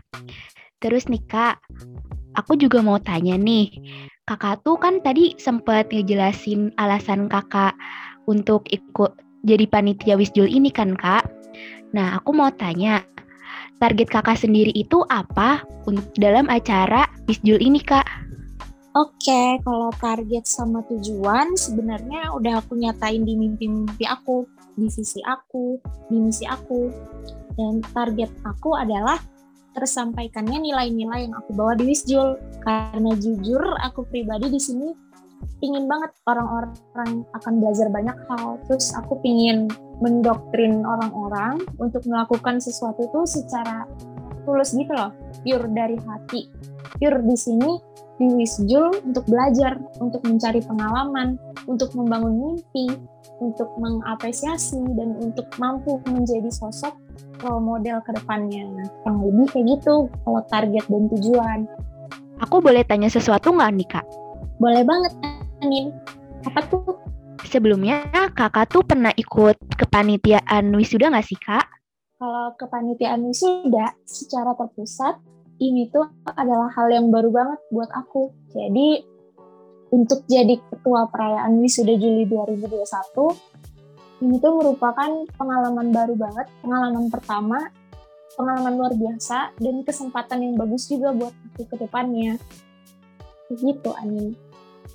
Terus 0.82 1.06
nih 1.08 1.22
Kak, 1.30 1.62
aku 2.36 2.58
juga 2.58 2.82
mau 2.82 2.98
tanya 2.98 3.38
nih. 3.38 3.72
Kakak 4.22 4.62
tuh 4.62 4.78
kan 4.78 5.02
tadi 5.02 5.34
sempat 5.38 5.90
ngejelasin 5.90 6.70
alasan 6.78 7.26
kakak 7.26 7.74
untuk 8.30 8.62
ikut 8.70 9.18
jadi 9.42 9.66
panitia 9.66 10.14
Wisjul 10.14 10.46
ini 10.46 10.70
kan 10.70 10.94
kak. 10.94 11.26
Nah 11.90 12.16
aku 12.16 12.30
mau 12.30 12.48
tanya, 12.54 13.02
target 13.82 14.08
kakak 14.08 14.38
sendiri 14.38 14.70
itu 14.78 15.02
apa 15.10 15.66
dalam 16.16 16.46
acara 16.46 17.10
Wisjul 17.26 17.58
ini 17.58 17.82
kak? 17.82 18.06
Oke, 18.92 19.56
kalau 19.64 19.88
target 19.96 20.44
sama 20.44 20.84
tujuan 20.84 21.56
sebenarnya 21.56 22.28
udah 22.36 22.60
aku 22.60 22.76
nyatain 22.76 23.24
di 23.24 23.40
mimpi-mimpi 23.40 24.04
aku, 24.04 24.44
di 24.76 24.84
visi 24.92 25.16
aku, 25.24 25.80
di 26.12 26.20
misi 26.20 26.44
aku. 26.44 26.92
Dan 27.56 27.80
target 27.96 28.28
aku 28.44 28.76
adalah 28.76 29.16
tersampaikannya 29.72 30.60
nilai-nilai 30.60 31.24
yang 31.24 31.32
aku 31.40 31.56
bawa 31.56 31.72
di 31.72 31.88
Wisjul. 31.88 32.36
Karena 32.60 33.16
jujur 33.16 33.64
aku 33.80 34.04
pribadi 34.12 34.52
di 34.52 34.60
sini 34.60 34.92
pingin 35.56 35.88
banget 35.88 36.12
orang-orang 36.28 37.24
akan 37.32 37.52
belajar 37.64 37.88
banyak 37.88 38.18
hal. 38.28 38.60
Terus 38.68 38.92
aku 38.92 39.16
pingin 39.24 39.72
mendoktrin 40.04 40.84
orang-orang 40.84 41.64
untuk 41.80 42.04
melakukan 42.04 42.60
sesuatu 42.60 43.08
itu 43.08 43.40
secara 43.40 43.88
tulus 44.44 44.76
gitu 44.76 44.92
loh, 44.92 45.16
pure 45.40 45.64
dari 45.72 45.96
hati. 45.96 46.52
Pure 47.00 47.24
di 47.24 47.36
sini 47.40 47.91
di 48.22 48.38
Wisjul 48.38 49.02
untuk 49.02 49.26
belajar, 49.26 49.82
untuk 49.98 50.22
mencari 50.22 50.62
pengalaman, 50.62 51.34
untuk 51.66 51.90
membangun 51.98 52.38
mimpi, 52.38 52.94
untuk 53.42 53.66
mengapresiasi 53.82 54.78
dan 54.94 55.18
untuk 55.18 55.50
mampu 55.58 55.98
menjadi 56.06 56.46
sosok 56.54 56.94
role 57.42 57.58
model 57.58 57.98
ke 58.06 58.14
depannya. 58.14 58.70
Yang 59.02 59.16
lebih 59.26 59.46
kayak 59.50 59.66
gitu 59.74 59.94
kalau 60.22 60.42
target 60.46 60.84
dan 60.86 61.02
tujuan. 61.10 61.58
Aku 62.46 62.62
boleh 62.62 62.86
tanya 62.86 63.10
sesuatu 63.10 63.50
nggak 63.50 63.70
nih 63.74 63.88
kak? 63.98 64.06
Boleh 64.62 64.86
banget 64.86 65.12
Anin. 65.58 65.90
Apa 66.46 66.62
tuh? 66.70 67.02
Sebelumnya 67.42 68.06
kakak 68.38 68.70
tuh 68.70 68.86
pernah 68.86 69.10
ikut 69.18 69.58
kepanitiaan 69.74 70.70
wisuda 70.78 71.10
nggak 71.10 71.26
sih 71.26 71.38
kak? 71.42 71.66
Kalau 72.22 72.54
kepanitiaan 72.54 73.26
wisuda 73.26 73.98
secara 74.06 74.54
terpusat, 74.54 75.18
ini 75.62 75.86
tuh 75.94 76.10
adalah 76.26 76.66
hal 76.74 76.90
yang 76.90 77.14
baru 77.14 77.30
banget 77.30 77.60
buat 77.70 77.86
aku. 77.94 78.34
Jadi 78.50 79.06
untuk 79.94 80.26
jadi 80.26 80.58
ketua 80.58 81.06
perayaan 81.06 81.62
wisuda 81.62 81.94
Juli 81.94 82.26
2021, 82.26 84.26
ini 84.26 84.34
tuh 84.42 84.52
merupakan 84.58 85.10
pengalaman 85.38 85.94
baru 85.94 86.18
banget, 86.18 86.50
pengalaman 86.64 87.06
pertama, 87.12 87.58
pengalaman 88.34 88.74
luar 88.74 88.94
biasa, 88.96 89.54
dan 89.60 89.86
kesempatan 89.86 90.42
yang 90.42 90.54
bagus 90.58 90.90
juga 90.90 91.14
buat 91.14 91.34
aku 91.52 91.62
ke 91.70 91.76
depannya. 91.78 92.40
Begitu, 93.52 93.92
Anin. 94.00 94.34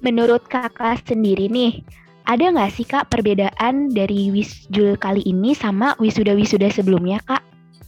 Menurut 0.02 0.44
kakak 0.50 1.06
sendiri 1.06 1.48
nih, 1.48 1.86
ada 2.28 2.52
nggak 2.52 2.72
sih 2.76 2.84
kak 2.84 3.08
perbedaan 3.08 3.94
dari 3.94 4.34
Wisjul 4.34 5.00
kali 5.00 5.24
ini 5.24 5.56
sama 5.56 5.96
wisuda-wisuda 6.02 6.68
sebelumnya 6.74 7.22
kak? 7.24 7.40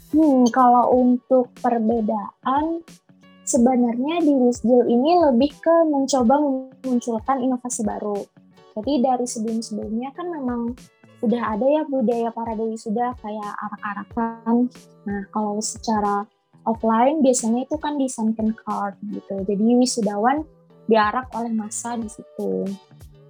Hmm, 0.10 0.42
kalau 0.50 0.90
untuk 0.98 1.54
perbedaan, 1.62 2.82
sebenarnya 3.46 4.26
di 4.26 4.34
Wisjul 4.34 4.90
ini 4.90 5.22
lebih 5.22 5.54
ke 5.58 5.76
mencoba 5.86 6.38
memunculkan 6.42 7.38
inovasi 7.42 7.86
baru. 7.86 8.18
Jadi 8.78 9.06
dari 9.06 9.26
sebelum-sebelumnya 9.26 10.10
kan 10.14 10.30
memang 10.30 10.74
udah 11.20 11.44
ada 11.54 11.66
ya 11.68 11.84
budaya 11.84 12.32
para 12.32 12.56
dewi 12.56 12.80
sudah 12.80 13.12
kayak 13.20 13.52
arak-arakan. 13.70 14.72
Nah, 15.04 15.22
kalau 15.34 15.60
secara 15.60 16.24
offline 16.64 17.20
biasanya 17.20 17.66
itu 17.68 17.76
kan 17.82 17.98
di 17.98 18.08
sunken 18.08 18.56
card 18.56 18.96
gitu. 19.10 19.36
Jadi 19.44 19.66
wisudawan 19.78 20.46
diarak 20.90 21.30
oleh 21.38 21.54
masa 21.54 21.98
di 22.00 22.08
situ. 22.08 22.66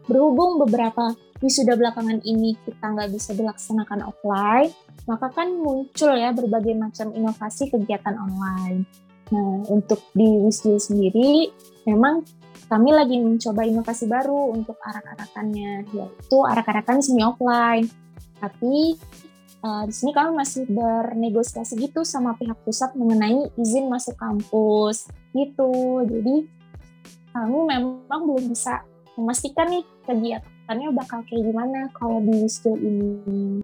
Berhubung 0.06 0.62
beberapa 0.64 1.12
wisuda 1.40 1.80
belakangan 1.80 2.20
ini 2.28 2.56
kita 2.68 2.84
nggak 2.84 3.10
bisa 3.16 3.32
dilaksanakan 3.32 4.04
offline, 4.08 4.72
maka 5.08 5.32
kan 5.32 5.56
muncul 5.56 6.12
ya 6.16 6.36
berbagai 6.36 6.76
macam 6.76 7.16
inovasi 7.16 7.72
kegiatan 7.72 8.16
online. 8.20 8.84
Nah, 9.30 9.62
untuk 9.70 10.02
di 10.18 10.26
Wisdil 10.26 10.82
sendiri, 10.82 11.54
memang 11.86 12.26
kami 12.70 12.94
lagi 12.94 13.18
mencoba 13.18 13.66
inovasi 13.66 14.06
baru 14.10 14.54
untuk 14.54 14.78
arak-arakannya, 14.82 15.90
yaitu 15.90 16.38
arak-arakan 16.44 17.02
semi 17.02 17.24
offline. 17.24 17.86
Tapi 18.42 18.98
uh, 19.64 19.84
di 19.88 19.94
sini 19.94 20.12
kami 20.12 20.38
masih 20.38 20.68
bernegosiasi 20.70 21.80
gitu 21.80 22.04
sama 22.04 22.36
pihak 22.36 22.58
pusat 22.66 22.94
mengenai 23.00 23.50
izin 23.58 23.88
masuk 23.88 24.18
kampus 24.18 25.08
gitu. 25.34 26.04
Jadi 26.06 26.46
kami 27.32 27.58
memang 27.70 28.22
belum 28.26 28.50
bisa 28.50 28.82
memastikan 29.18 29.70
nih 29.70 29.86
kegiatannya 30.70 31.02
bakal 31.02 31.20
kayak 31.26 31.44
gimana 31.50 31.80
kalau 31.98 32.22
di 32.22 32.46
Wisjul 32.46 32.78
ini. 32.78 33.58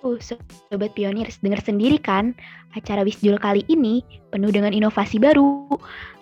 Uh, 0.00 0.16
Sobat 0.24 0.96
Pioneers, 0.96 1.36
dengar 1.44 1.60
sendiri 1.60 2.00
kan, 2.00 2.32
acara 2.72 3.04
Wisjul 3.04 3.36
kali 3.36 3.60
ini 3.68 4.00
penuh 4.32 4.48
dengan 4.48 4.72
inovasi 4.72 5.20
baru. 5.20 5.68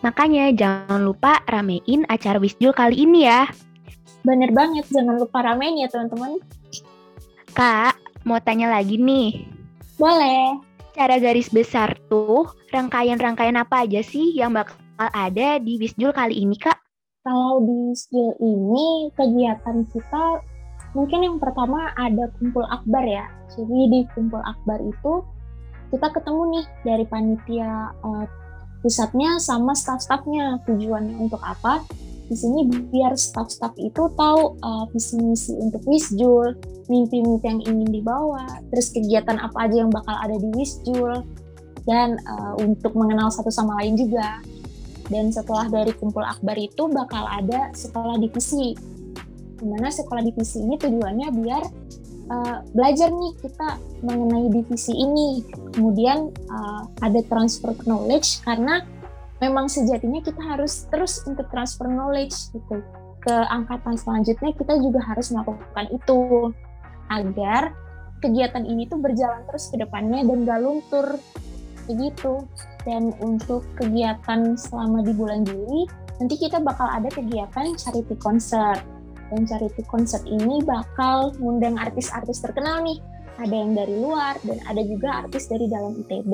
Makanya 0.02 0.50
jangan 0.58 1.06
lupa 1.06 1.38
ramein 1.46 2.02
acara 2.10 2.42
Wisjul 2.42 2.74
kali 2.74 2.98
ini 2.98 3.30
ya. 3.30 3.46
Bener 4.26 4.50
banget, 4.50 4.90
jangan 4.90 5.22
lupa 5.22 5.38
ramein 5.46 5.78
ya 5.78 5.86
teman-teman. 5.86 6.42
Kak, 7.54 7.94
mau 8.26 8.42
tanya 8.42 8.74
lagi 8.74 8.98
nih. 8.98 9.46
Boleh. 10.02 10.58
Cara 10.98 11.22
garis 11.22 11.46
besar 11.46 11.94
tuh, 12.10 12.50
rangkaian-rangkaian 12.74 13.54
apa 13.54 13.86
aja 13.86 14.02
sih 14.02 14.34
yang 14.34 14.50
bakal 14.50 14.82
ada 14.98 15.62
di 15.62 15.78
Wisjul 15.78 16.10
kali 16.10 16.42
ini, 16.42 16.58
Kak? 16.58 16.91
Kalau 17.22 17.62
di 17.62 17.94
Wisjul 17.94 18.34
ini, 18.42 19.06
kegiatan 19.14 19.86
kita 19.94 20.42
mungkin 20.90 21.22
yang 21.22 21.38
pertama 21.38 21.94
ada 21.94 22.26
kumpul 22.34 22.66
akbar 22.66 23.06
ya. 23.06 23.30
Jadi 23.54 23.78
di 23.94 24.00
kumpul 24.10 24.42
akbar 24.42 24.82
itu 24.82 25.22
kita 25.94 26.10
ketemu 26.10 26.42
nih 26.50 26.66
dari 26.82 27.04
panitia 27.06 27.94
uh, 28.02 28.26
pusatnya 28.82 29.38
sama 29.38 29.70
staff-staffnya. 29.70 30.66
Tujuannya 30.66 31.14
untuk 31.22 31.38
apa? 31.46 31.86
Di 32.26 32.34
sini 32.34 32.66
biar 32.90 33.14
staff-staff 33.14 33.78
itu 33.78 34.02
tahu 34.18 34.58
uh, 34.58 34.90
visi 34.90 35.14
misi 35.22 35.54
untuk 35.62 35.86
Wisjul, 35.86 36.58
mimpi-mimpi 36.90 37.46
yang 37.46 37.62
ingin 37.70 38.02
dibawa, 38.02 38.50
terus 38.74 38.90
kegiatan 38.90 39.38
apa 39.38 39.70
aja 39.70 39.86
yang 39.86 39.94
bakal 39.94 40.18
ada 40.18 40.34
di 40.34 40.50
Wisjul, 40.58 41.22
dan 41.86 42.18
uh, 42.26 42.58
untuk 42.58 42.98
mengenal 42.98 43.30
satu 43.30 43.54
sama 43.54 43.78
lain 43.78 43.94
juga. 43.94 44.42
Dan 45.10 45.34
setelah 45.34 45.66
dari 45.70 45.90
kumpul 45.96 46.22
akbar 46.22 46.54
itu 46.58 46.86
bakal 46.90 47.26
ada 47.26 47.72
sekolah 47.74 48.18
divisi. 48.20 48.76
Di 49.58 49.66
mana 49.66 49.90
sekolah 49.90 50.22
divisi 50.22 50.62
ini 50.62 50.74
tujuannya 50.78 51.28
biar 51.38 51.62
uh, 52.30 52.58
belajar 52.74 53.10
nih 53.10 53.32
kita 53.42 53.68
mengenai 54.02 54.46
divisi 54.50 54.92
ini. 54.94 55.42
Kemudian 55.74 56.30
uh, 56.50 56.82
ada 57.02 57.20
transfer 57.26 57.74
knowledge 57.86 58.42
karena 58.46 58.82
memang 59.42 59.66
sejatinya 59.66 60.22
kita 60.22 60.38
harus 60.38 60.86
terus 60.88 61.22
untuk 61.26 61.50
transfer 61.50 61.90
knowledge 61.90 62.54
gitu. 62.54 62.82
Ke 63.22 63.34
angkatan 63.50 63.94
selanjutnya 63.94 64.50
kita 64.54 64.74
juga 64.82 64.98
harus 65.02 65.30
melakukan 65.30 65.86
itu 65.94 66.20
agar 67.10 67.74
kegiatan 68.22 68.62
ini 68.62 68.86
tuh 68.86 69.02
berjalan 69.02 69.42
terus 69.50 69.70
ke 69.70 69.76
depannya 69.78 70.22
dan 70.26 70.46
gak 70.46 70.60
luntur. 70.62 71.06
Begitu 71.90 72.46
dan 72.82 73.14
untuk 73.22 73.62
kegiatan 73.78 74.58
selama 74.58 75.02
di 75.06 75.12
bulan 75.14 75.46
Juli 75.46 75.86
nanti 76.20 76.34
kita 76.38 76.62
bakal 76.62 76.86
ada 76.86 77.10
kegiatan 77.10 77.74
charity 77.74 78.14
concert 78.18 78.82
dan 79.32 79.48
charity 79.48 79.82
concert 79.88 80.22
ini 80.28 80.60
bakal 80.62 81.32
ngundang 81.40 81.80
artis-artis 81.80 82.44
terkenal 82.44 82.84
nih. 82.84 83.00
Ada 83.40 83.54
yang 83.56 83.72
dari 83.72 83.96
luar 83.96 84.36
dan 84.44 84.60
ada 84.68 84.84
juga 84.84 85.24
artis 85.24 85.48
dari 85.48 85.64
dalam 85.72 85.96
ITB. 86.04 86.32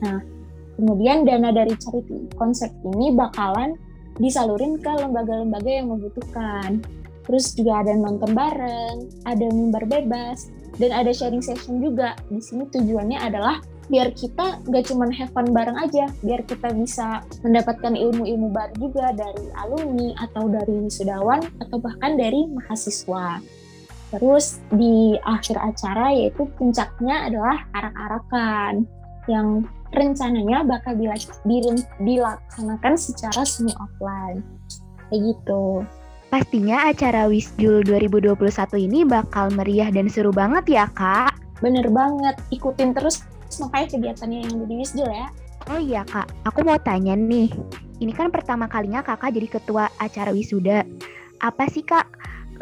Nah, 0.00 0.24
kemudian 0.80 1.28
dana 1.28 1.52
dari 1.52 1.76
charity 1.76 2.32
concert 2.40 2.72
ini 2.96 3.12
bakalan 3.12 3.76
disalurin 4.16 4.80
ke 4.80 4.88
lembaga-lembaga 4.88 5.68
yang 5.68 5.92
membutuhkan. 5.92 6.80
Terus 7.28 7.52
juga 7.54 7.84
ada 7.84 7.92
nonton 7.92 8.32
bareng, 8.32 8.96
ada 9.28 9.46
mimbar 9.52 9.84
bebas, 9.84 10.48
dan 10.80 10.90
ada 10.96 11.12
sharing 11.12 11.44
session 11.44 11.78
juga. 11.84 12.16
Di 12.32 12.40
sini 12.40 12.66
tujuannya 12.72 13.20
adalah 13.20 13.60
biar 13.90 14.14
kita 14.14 14.62
nggak 14.70 14.86
cuma 14.86 15.10
have 15.10 15.34
fun 15.34 15.50
bareng 15.50 15.74
aja, 15.76 16.06
biar 16.22 16.46
kita 16.46 16.70
bisa 16.72 17.26
mendapatkan 17.42 17.98
ilmu-ilmu 17.98 18.54
baru 18.54 18.74
juga 18.78 19.10
dari 19.12 19.50
alumni 19.58 20.14
atau 20.22 20.46
dari 20.46 20.86
wisudawan 20.86 21.42
atau 21.58 21.76
bahkan 21.82 22.14
dari 22.14 22.46
mahasiswa. 22.54 23.42
Terus 24.14 24.62
di 24.74 25.18
akhir 25.22 25.58
acara 25.58 26.14
yaitu 26.14 26.46
puncaknya 26.58 27.30
adalah 27.30 27.66
arak-arakan 27.74 28.86
yang 29.26 29.66
rencananya 29.90 30.62
bakal 30.62 30.94
dilaksanakan 31.98 32.94
secara 32.94 33.42
semi 33.42 33.74
offline. 33.78 34.42
Kayak 35.10 35.34
gitu. 35.34 35.82
Pastinya 36.30 36.86
acara 36.86 37.26
Wisjul 37.26 37.82
2021 37.82 38.38
ini 38.86 39.02
bakal 39.02 39.50
meriah 39.50 39.90
dan 39.90 40.06
seru 40.06 40.30
banget 40.30 40.62
ya, 40.70 40.86
Kak. 40.94 41.34
Bener 41.58 41.90
banget, 41.90 42.38
ikutin 42.54 42.94
terus 42.94 43.26
makanya 43.58 43.98
kegiatannya 43.98 44.38
yang 44.46 44.52
ada 44.54 44.66
di 44.70 44.76
Wisjul 44.78 45.10
ya. 45.10 45.28
Oh 45.68 45.80
iya 45.80 46.02
kak, 46.06 46.30
aku 46.46 46.62
mau 46.62 46.78
tanya 46.80 47.18
nih. 47.18 47.50
Ini 48.00 48.12
kan 48.16 48.32
pertama 48.32 48.64
kalinya 48.64 49.04
kakak 49.04 49.36
jadi 49.36 49.48
ketua 49.60 49.92
acara 50.00 50.32
wisuda. 50.32 50.88
Apa 51.44 51.68
sih 51.68 51.84
kak 51.84 52.08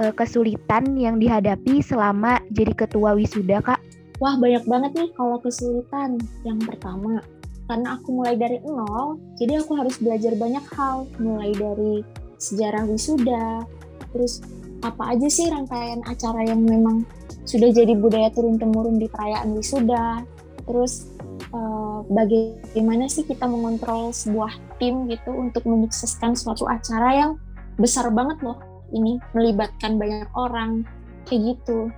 e, 0.03 0.11
kesulitan 0.11 0.99
yang 0.99 1.23
dihadapi 1.23 1.79
selama 1.79 2.43
jadi 2.51 2.75
ketua 2.75 3.15
wisuda 3.15 3.63
kak? 3.63 3.79
Wah 4.19 4.35
banyak 4.35 4.67
banget 4.67 4.91
nih 4.99 5.11
kalau 5.15 5.39
kesulitan. 5.39 6.19
Yang 6.43 6.75
pertama, 6.75 7.23
karena 7.71 7.95
aku 7.95 8.09
mulai 8.19 8.35
dari 8.35 8.59
nol, 8.67 9.23
jadi 9.39 9.63
aku 9.63 9.79
harus 9.79 9.95
belajar 10.03 10.35
banyak 10.35 10.65
hal. 10.75 11.07
Mulai 11.23 11.55
dari 11.55 12.03
sejarah 12.43 12.83
wisuda, 12.91 13.63
terus 14.11 14.43
apa 14.83 15.15
aja 15.15 15.27
sih 15.31 15.47
rangkaian 15.51 16.03
acara 16.07 16.47
yang 16.47 16.63
memang 16.63 17.07
sudah 17.47 17.71
jadi 17.71 17.95
budaya 17.95 18.31
turun-temurun 18.35 18.99
di 18.99 19.07
perayaan 19.07 19.55
wisuda, 19.55 20.23
terus 20.69 21.09
uh, 21.51 22.05
bagaimana 22.07 23.09
sih 23.09 23.25
kita 23.25 23.49
mengontrol 23.49 24.13
sebuah 24.13 24.53
tim 24.77 25.09
gitu 25.09 25.33
untuk 25.33 25.65
menyukseskan 25.65 26.37
suatu 26.37 26.69
acara 26.69 27.17
yang 27.17 27.33
besar 27.81 28.13
banget 28.13 28.39
loh? 28.45 28.61
Ini 28.93 29.21
melibatkan 29.33 29.97
banyak 29.97 30.29
orang 30.37 30.85
kayak 31.25 31.57
gitu. 31.57 31.89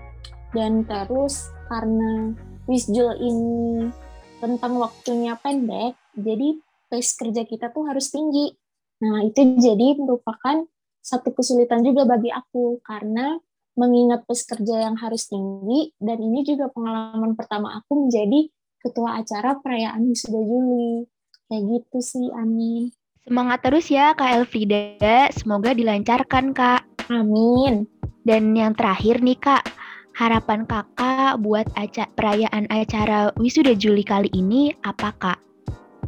Dan 0.54 0.86
terus 0.86 1.50
karena 1.70 2.34
Wisjul 2.66 3.18
ini 3.18 3.90
tentang 4.38 4.78
waktunya 4.78 5.34
pendek 5.38 5.98
jadi 6.14 6.58
pace 6.90 7.14
kerja 7.18 7.42
kita 7.46 7.70
tuh 7.70 7.86
harus 7.90 8.10
tinggi. 8.10 8.54
Nah 9.02 9.26
itu 9.26 9.58
jadi 9.58 9.98
merupakan 9.98 10.66
satu 11.00 11.32
kesulitan 11.32 11.82
juga 11.82 12.04
bagi 12.04 12.28
aku 12.30 12.78
karena 12.84 13.38
mengingat 13.78 14.26
pace 14.26 14.44
kerja 14.44 14.90
yang 14.90 14.98
harus 14.98 15.30
tinggi 15.30 15.94
dan 16.02 16.20
ini 16.20 16.44
juga 16.44 16.68
pengalaman 16.68 17.32
pertama 17.38 17.80
aku 17.80 18.06
menjadi 18.06 18.50
ketua 18.80 19.20
acara 19.20 19.60
perayaan 19.60 20.08
wisuda 20.08 20.40
Juli. 20.40 21.04
Kayak 21.46 21.62
gitu 21.66 21.98
sih, 22.00 22.26
Amin. 22.32 22.94
Semangat 23.20 23.60
terus 23.60 23.92
ya 23.92 24.16
Kak 24.16 24.42
Elfrida, 24.42 25.28
semoga 25.30 25.76
dilancarkan 25.76 26.56
Kak. 26.56 26.82
Amin. 27.12 27.84
Dan 28.24 28.56
yang 28.56 28.72
terakhir 28.72 29.20
nih 29.20 29.36
Kak, 29.36 29.68
harapan 30.16 30.64
Kakak 30.64 31.36
buat 31.44 31.68
aca 31.76 32.08
perayaan 32.16 32.64
acara 32.72 33.30
wisuda 33.36 33.76
Juli 33.76 34.02
kali 34.02 34.32
ini 34.32 34.72
apa 34.82 35.12
Kak? 35.20 35.38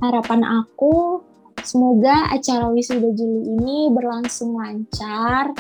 Harapan 0.00 0.42
aku 0.42 1.20
semoga 1.60 2.32
acara 2.32 2.72
wisuda 2.72 3.12
Juli 3.12 3.60
ini 3.60 3.92
berlangsung 3.92 4.56
lancar, 4.56 5.52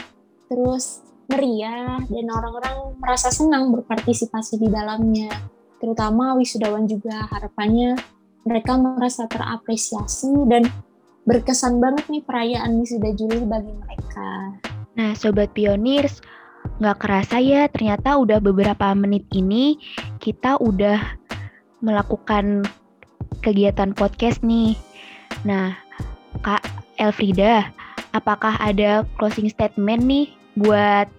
terus 0.48 1.04
meriah, 1.28 2.00
dan 2.00 2.26
orang-orang 2.32 2.96
merasa 2.98 3.28
senang 3.28 3.70
berpartisipasi 3.70 4.58
di 4.60 4.68
dalamnya 4.72 5.30
terutama 5.82 6.38
wisudawan 6.38 6.86
juga 6.86 7.26
harapannya 7.34 7.98
mereka 8.46 8.78
merasa 8.78 9.26
terapresiasi 9.26 10.30
dan 10.46 10.70
berkesan 11.26 11.82
banget 11.82 12.06
nih 12.06 12.22
perayaan 12.22 12.78
wisuda 12.78 13.10
Juli 13.18 13.42
bagi 13.42 13.74
mereka. 13.74 14.30
Nah, 14.94 15.10
Sobat 15.18 15.50
Pioneers, 15.54 16.22
nggak 16.78 17.02
kerasa 17.02 17.42
ya 17.42 17.66
ternyata 17.66 18.14
udah 18.14 18.38
beberapa 18.38 18.94
menit 18.94 19.26
ini 19.34 19.78
kita 20.22 20.58
udah 20.62 20.98
melakukan 21.82 22.62
kegiatan 23.42 23.90
podcast 23.94 24.42
nih. 24.46 24.78
Nah, 25.42 25.74
Kak 26.46 26.62
Elfrida, 27.02 27.70
apakah 28.14 28.54
ada 28.62 29.02
closing 29.18 29.50
statement 29.50 30.06
nih 30.06 30.26
buat 30.54 31.10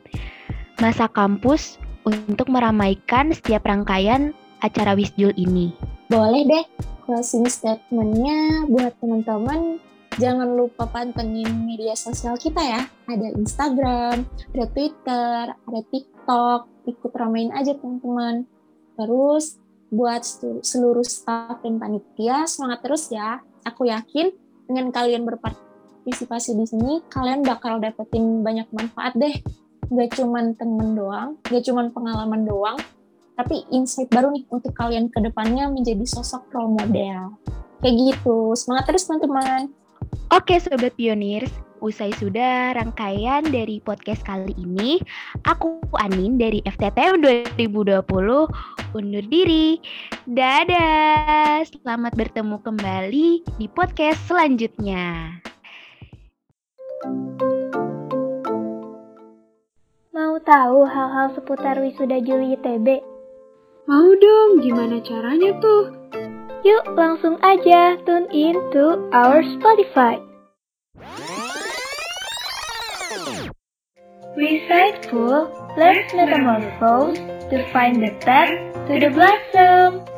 masa 0.80 1.12
kampus 1.12 1.80
untuk 2.08 2.52
meramaikan 2.52 3.32
setiap 3.32 3.67
rangkaian 3.67 4.36
acara 4.63 4.95
Wisjul 4.95 5.36
ini? 5.36 5.76
Boleh 6.08 6.47
deh, 6.47 6.65
closing 7.04 7.45
statementnya 7.52 8.63
buat 8.71 8.95
teman-teman 9.04 9.84
jangan 10.21 10.45
lupa 10.54 10.86
pantengin 10.86 11.65
media 11.65 11.97
sosial 11.97 12.38
kita 12.38 12.62
ya. 12.62 12.82
Ada 13.10 13.34
Instagram, 13.34 14.26
ada 14.54 14.65
Twitter, 14.69 15.41
ada 15.54 15.82
TikTok. 15.89 16.60
Ikut 16.86 17.12
ramein 17.15 17.49
aja 17.56 17.73
teman-teman. 17.78 18.45
Terus 18.93 19.58
buat 19.93 20.21
seluruh 20.65 21.06
staff 21.06 21.62
dan 21.62 21.78
panitia 21.78 22.45
semangat 22.45 22.86
terus 22.86 23.10
ya. 23.10 23.41
Aku 23.65 23.88
yakin 23.88 24.34
dengan 24.67 24.91
kalian 24.91 25.23
berpartisipasi 25.23 26.58
di 26.58 26.65
sini, 26.67 26.93
kalian 27.08 27.45
bakal 27.45 27.80
dapetin 27.80 28.43
banyak 28.43 28.67
manfaat 28.73 29.15
deh. 29.15 29.34
Gak 29.93 30.17
cuman 30.17 30.58
temen 30.58 30.97
doang, 30.97 31.38
gak 31.45 31.63
cuman 31.69 31.93
pengalaman 31.93 32.47
doang, 32.47 32.80
tapi 33.33 33.65
insight 33.73 34.09
baru 34.13 34.29
nih 34.33 34.45
untuk 34.53 34.73
kalian 34.77 35.09
ke 35.09 35.19
depannya 35.21 35.69
menjadi 35.69 36.05
sosok 36.05 36.53
role 36.53 36.77
model. 36.77 37.33
Kayak 37.81 37.95
gitu. 37.99 38.53
Semangat 38.55 38.93
terus 38.93 39.09
teman-teman. 39.09 39.73
Oke 40.29 40.61
Sobat 40.61 40.93
Pioneers, 40.93 41.49
usai 41.81 42.13
sudah 42.15 42.77
rangkaian 42.77 43.41
dari 43.49 43.81
podcast 43.81 44.21
kali 44.21 44.53
ini, 44.61 45.01
aku 45.45 45.81
Anin 45.97 46.37
dari 46.37 46.61
FTTM 46.63 47.21
2020 47.57 48.05
undur 48.93 49.25
diri. 49.25 49.81
Dadah, 50.29 51.65
selamat 51.65 52.13
bertemu 52.13 52.57
kembali 52.61 53.27
di 53.57 53.67
podcast 53.73 54.21
selanjutnya. 54.29 55.41
Mau 60.13 60.37
tahu 60.45 60.85
hal-hal 60.85 61.33
seputar 61.33 61.81
wisuda 61.81 62.21
Juli 62.21 62.53
ITB? 62.53 63.12
Mau 63.83 64.15
dong, 64.15 64.63
gimana 64.63 65.03
caranya 65.03 65.51
tuh? 65.59 65.91
Yuk 66.63 66.95
langsung 66.95 67.35
aja 67.43 67.99
tune 68.07 68.31
in 68.31 68.55
to 68.71 69.11
our 69.11 69.43
Spotify. 69.59 70.23
Recite 74.39 75.03
full, 75.11 75.51
let's 75.75 76.15
metamorphose 76.15 77.19
to 77.51 77.59
find 77.75 77.99
the 77.99 78.15
path 78.23 78.55
to 78.87 79.03
the 79.03 79.11
blossom. 79.11 80.12